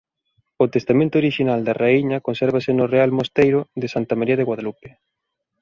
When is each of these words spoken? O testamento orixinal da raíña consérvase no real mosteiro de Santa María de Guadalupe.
O 0.63 0.65
testamento 0.75 1.15
orixinal 1.21 1.59
da 1.67 1.77
raíña 1.83 2.23
consérvase 2.27 2.71
no 2.75 2.85
real 2.93 3.11
mosteiro 3.17 3.59
de 3.81 3.87
Santa 3.93 4.15
María 4.19 4.37
de 4.39 4.47
Guadalupe. 4.49 4.89